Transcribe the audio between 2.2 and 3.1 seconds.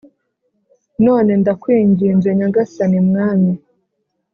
Nyagasani